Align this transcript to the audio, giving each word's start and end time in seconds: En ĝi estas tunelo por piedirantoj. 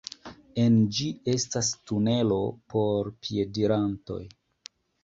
En 0.63 0.77
ĝi 0.99 1.09
estas 1.35 1.69
tunelo 1.91 2.41
por 2.75 3.13
piedirantoj. 3.27 4.23